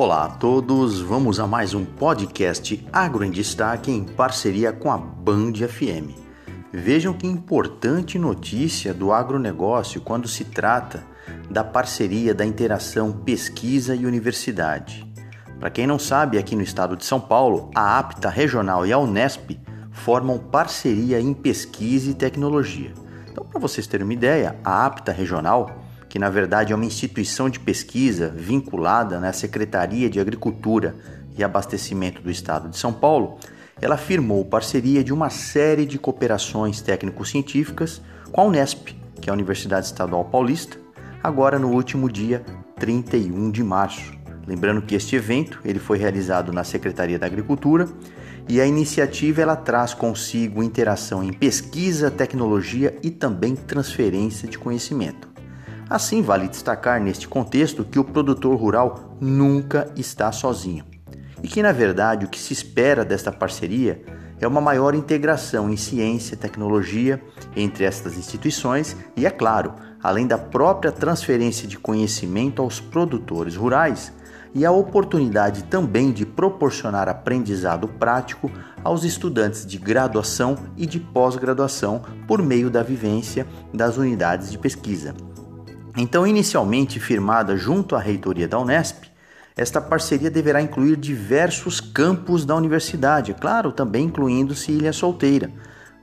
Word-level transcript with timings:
Olá 0.00 0.26
a 0.26 0.28
todos, 0.28 1.00
vamos 1.00 1.40
a 1.40 1.46
mais 1.48 1.74
um 1.74 1.84
podcast 1.84 2.86
Agro 2.92 3.24
em 3.24 3.32
Destaque 3.32 3.90
em 3.90 4.04
parceria 4.04 4.72
com 4.72 4.92
a 4.92 4.96
Band 4.96 5.54
FM. 5.54 6.14
Vejam 6.72 7.12
que 7.12 7.26
importante 7.26 8.16
notícia 8.16 8.94
do 8.94 9.12
agronegócio 9.12 10.00
quando 10.00 10.28
se 10.28 10.44
trata 10.44 11.02
da 11.50 11.64
parceria 11.64 12.32
da 12.32 12.46
interação 12.46 13.10
pesquisa 13.10 13.92
e 13.92 14.06
universidade. 14.06 15.04
Para 15.58 15.68
quem 15.68 15.84
não 15.84 15.98
sabe, 15.98 16.38
aqui 16.38 16.54
no 16.54 16.62
estado 16.62 16.96
de 16.96 17.04
São 17.04 17.20
Paulo, 17.20 17.68
a 17.74 17.98
APTA 17.98 18.30
Regional 18.30 18.86
e 18.86 18.92
a 18.92 18.98
Unesp 19.00 19.58
formam 19.90 20.38
parceria 20.38 21.20
em 21.20 21.34
pesquisa 21.34 22.08
e 22.08 22.14
tecnologia. 22.14 22.92
Então, 23.28 23.44
para 23.44 23.58
vocês 23.58 23.84
terem 23.88 24.04
uma 24.04 24.14
ideia, 24.14 24.60
a 24.62 24.86
APTA 24.86 25.10
Regional 25.10 25.87
que 26.08 26.18
na 26.18 26.30
verdade 26.30 26.72
é 26.72 26.76
uma 26.76 26.84
instituição 26.84 27.50
de 27.50 27.60
pesquisa 27.60 28.28
vinculada 28.28 29.20
na 29.20 29.32
Secretaria 29.32 30.08
de 30.08 30.18
Agricultura 30.18 30.96
e 31.36 31.44
Abastecimento 31.44 32.22
do 32.22 32.30
Estado 32.30 32.68
de 32.68 32.78
São 32.78 32.92
Paulo, 32.92 33.38
ela 33.80 33.96
firmou 33.96 34.44
parceria 34.44 35.04
de 35.04 35.12
uma 35.12 35.30
série 35.30 35.86
de 35.86 35.98
cooperações 35.98 36.80
técnico-científicas 36.80 38.00
com 38.32 38.40
a 38.40 38.44
Unesp, 38.44 38.88
que 39.20 39.28
é 39.28 39.30
a 39.30 39.34
Universidade 39.34 39.86
Estadual 39.86 40.24
Paulista, 40.24 40.78
agora 41.22 41.58
no 41.58 41.70
último 41.70 42.10
dia 42.10 42.44
31 42.76 43.50
de 43.50 43.62
março. 43.62 44.12
Lembrando 44.46 44.82
que 44.82 44.94
este 44.94 45.14
evento 45.14 45.60
ele 45.64 45.78
foi 45.78 45.98
realizado 45.98 46.52
na 46.52 46.64
Secretaria 46.64 47.18
da 47.18 47.26
Agricultura 47.26 47.86
e 48.48 48.60
a 48.60 48.66
iniciativa 48.66 49.42
ela 49.42 49.54
traz 49.54 49.92
consigo 49.92 50.62
interação 50.62 51.22
em 51.22 51.32
pesquisa, 51.32 52.10
tecnologia 52.10 52.96
e 53.02 53.10
também 53.10 53.54
transferência 53.54 54.48
de 54.48 54.58
conhecimento. 54.58 55.28
Assim, 55.88 56.20
vale 56.20 56.48
destacar 56.48 57.00
neste 57.00 57.26
contexto 57.26 57.84
que 57.84 57.98
o 57.98 58.04
produtor 58.04 58.54
rural 58.56 59.16
nunca 59.20 59.90
está 59.96 60.30
sozinho 60.30 60.84
e 61.42 61.48
que, 61.48 61.62
na 61.62 61.72
verdade, 61.72 62.26
o 62.26 62.28
que 62.28 62.38
se 62.38 62.52
espera 62.52 63.04
desta 63.04 63.32
parceria 63.32 64.02
é 64.40 64.46
uma 64.46 64.60
maior 64.60 64.94
integração 64.94 65.70
em 65.70 65.76
ciência 65.76 66.34
e 66.34 66.38
tecnologia 66.38 67.20
entre 67.56 67.84
estas 67.84 68.18
instituições 68.18 68.96
e, 69.16 69.26
é 69.26 69.30
claro, 69.30 69.74
além 70.02 70.26
da 70.26 70.38
própria 70.38 70.92
transferência 70.92 71.66
de 71.66 71.78
conhecimento 71.78 72.60
aos 72.60 72.80
produtores 72.80 73.56
rurais 73.56 74.12
e 74.54 74.64
a 74.64 74.70
oportunidade 74.70 75.64
também 75.64 76.12
de 76.12 76.24
proporcionar 76.24 77.08
aprendizado 77.08 77.88
prático 77.88 78.50
aos 78.84 79.04
estudantes 79.04 79.66
de 79.66 79.78
graduação 79.78 80.56
e 80.76 80.86
de 80.86 81.00
pós-graduação 81.00 82.02
por 82.26 82.42
meio 82.42 82.70
da 82.70 82.82
vivência 82.82 83.46
das 83.72 83.96
unidades 83.96 84.50
de 84.50 84.58
pesquisa. 84.58 85.14
Então, 86.00 86.24
inicialmente 86.24 87.00
firmada 87.00 87.56
junto 87.56 87.96
à 87.96 87.98
reitoria 87.98 88.46
da 88.46 88.56
Unesp, 88.60 89.06
esta 89.56 89.80
parceria 89.80 90.30
deverá 90.30 90.62
incluir 90.62 90.96
diversos 90.96 91.80
campos 91.80 92.44
da 92.44 92.54
universidade, 92.54 93.34
claro, 93.34 93.72
também 93.72 94.04
incluindo-se 94.04 94.70
Ilha 94.70 94.92
Solteira. 94.92 95.50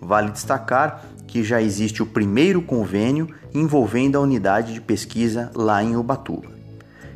Vale 0.00 0.32
destacar 0.32 1.04
que 1.28 1.44
já 1.44 1.62
existe 1.62 2.02
o 2.02 2.06
primeiro 2.06 2.60
convênio 2.60 3.28
envolvendo 3.54 4.16
a 4.16 4.20
unidade 4.20 4.74
de 4.74 4.80
pesquisa 4.80 5.52
lá 5.54 5.80
em 5.80 5.94
Ubatuba. 5.94 6.48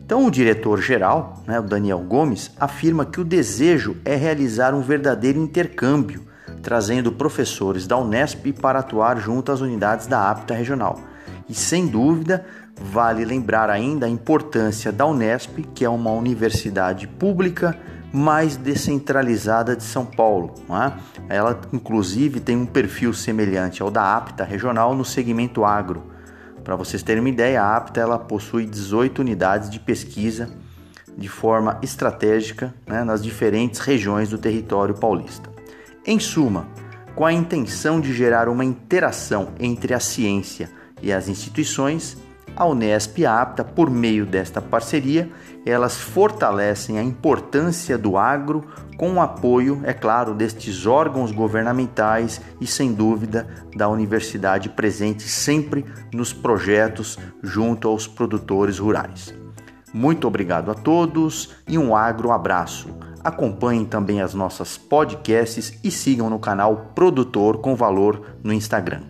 Então, 0.07 0.25
o 0.25 0.31
diretor-geral, 0.31 1.43
né, 1.49 1.59
o 1.59 1.65
Daniel 1.65 1.99
Gomes, 1.99 2.53
afirma 2.61 3.05
que 3.05 3.21
o 3.21 3.25
desejo 3.25 3.97
é 4.05 4.15
realizar 4.15 4.73
um 4.73 4.83
verdadeiro 4.83 5.41
intercâmbio, 5.41 6.25
trazendo 6.63 7.11
professores 7.11 7.89
da 7.89 7.99
Unesp 7.99 8.53
para 8.53 8.79
atuar 8.79 9.19
junto 9.19 9.51
às 9.51 9.61
unidades 9.61 10.07
da 10.07 10.31
APTA 10.31 10.55
regional. 10.55 11.01
E 11.49 11.55
sem 11.55 11.87
dúvida, 11.87 12.45
vale 12.81 13.25
lembrar 13.25 13.71
ainda 13.71 14.07
a 14.07 14.09
importância 14.09 14.93
da 14.93 15.07
Unesp, 15.07 15.59
que 15.75 15.85
é 15.85 15.89
uma 15.89 16.11
universidade 16.11 17.07
pública 17.07 17.79
mais 18.13 18.57
descentralizada 18.57 19.77
de 19.77 19.83
São 19.83 20.07
Paulo. 20.07 20.55
É? 20.71 21.37
Ela, 21.37 21.61
inclusive, 21.73 22.41
tem 22.41 22.57
um 22.57 22.67
perfil 22.67 23.13
semelhante 23.13 23.83
ao 23.83 23.91
da 23.91 24.17
APTA 24.17 24.45
regional 24.45 24.95
no 24.95 25.05
segmento 25.05 25.65
agro. 25.65 26.05
Para 26.65 26.77
vocês 26.77 27.03
terem 27.03 27.21
uma 27.21 27.29
ideia, 27.29 27.63
a 27.63 27.77
APTA 27.77 28.01
ela 28.01 28.19
possui 28.19 28.67
18 28.67 29.21
unidades 29.21 29.71
de 29.71 29.81
pesquisa 29.81 30.51
de 31.17 31.29
forma 31.29 31.79
estratégica 31.83 32.75
né, 32.87 33.03
nas 33.03 33.23
diferentes 33.23 33.81
regiões 33.81 34.29
do 34.29 34.39
território 34.39 34.95
paulista. 34.95 35.51
Em 36.07 36.21
suma, 36.21 36.69
com 37.15 37.27
a 37.27 37.33
intenção 37.33 38.01
de 38.01 38.15
gerar 38.15 38.49
uma 38.49 38.65
interação 38.65 39.49
entre 39.59 39.93
a 39.93 40.01
ciência 40.01 40.71
e 41.03 41.13
as 41.13 41.29
instituições, 41.29 42.17
a 42.59 42.67
Unesp 42.67 43.21
e 43.21 43.25
a 43.25 43.41
APTA, 43.41 43.63
por 43.63 43.89
meio 43.89 44.27
desta 44.27 44.61
parceria, 44.61 45.31
elas 45.65 45.97
fortalecem 45.97 46.99
a 46.99 47.03
importância 47.03 47.97
do 47.97 48.17
agro 48.17 48.65
com 48.97 49.13
o 49.13 49.21
apoio, 49.21 49.81
é 49.85 49.93
claro, 49.93 50.35
destes 50.35 50.85
órgãos 50.85 51.31
governamentais 51.31 52.41
e, 52.61 52.67
sem 52.67 52.93
dúvida, 52.93 53.47
da 53.77 53.89
universidade 53.89 54.69
presente 54.69 55.23
sempre 55.23 55.87
nos 56.13 56.33
projetos 56.33 57.17
junto 57.45 57.87
aos 57.87 58.09
produtores 58.09 58.81
rurais. 58.81 59.33
Muito 59.95 60.27
obrigado 60.27 60.73
a 60.73 60.75
todos 60.75 61.55
e 61.69 61.79
um 61.79 61.95
agro 61.95 62.33
abraço. 62.33 62.89
Acompanhem 63.23 63.85
também 63.85 64.21
as 64.21 64.35
nossas 64.35 64.77
podcasts 64.77 65.79
e 65.85 65.93
sigam 65.93 66.29
no 66.29 66.41
canal 66.41 66.91
Produtor 66.93 67.59
com 67.59 67.77
Valor 67.77 68.21
no 68.43 68.53
Instagram. 68.53 69.03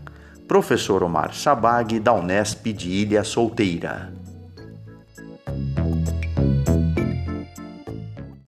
Professor 0.49 1.03
Omar 1.03 1.35
Sabag, 1.35 2.01
da 2.01 2.15
Unesp 2.15 2.69
de 2.73 2.89
Ilha 2.89 3.23
Solteira. 3.23 4.18